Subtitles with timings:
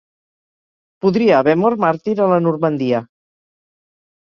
[1.05, 3.05] Podria haver mort màrtir a la Normandia.